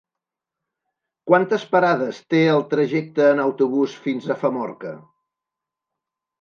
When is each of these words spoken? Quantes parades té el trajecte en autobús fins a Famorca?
Quantes 1.31 1.65
parades 1.75 2.23
té 2.35 2.41
el 2.55 2.65
trajecte 2.73 3.29
en 3.37 3.43
autobús 3.45 3.97
fins 4.09 4.29
a 4.29 4.41
Famorca? 4.43 4.99